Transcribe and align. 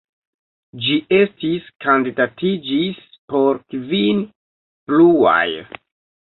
Ĝi 0.85 0.95
estis 1.17 1.67
kandidatiĝis 1.85 3.05
por 3.35 3.63
kvin 3.77 4.27
pluaj. 4.91 5.41